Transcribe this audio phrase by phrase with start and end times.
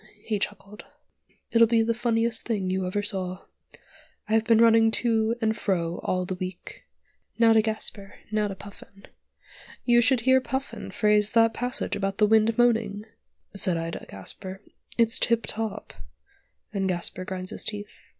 [0.23, 0.83] he chuckled,
[1.51, 3.45] "it'll be the funniest thing you ever saw.
[4.27, 6.85] I've been running to and fro all the week.
[7.37, 9.05] Now to Gasper, now to Puffin.
[9.85, 13.05] 'You should hear Puffin phrase that passage about the 'wind moaning,'
[13.53, 14.63] said I to Gasper,
[14.97, 15.93] 'it's tiptop,'
[16.73, 17.91] and Gasper grinds his teeth.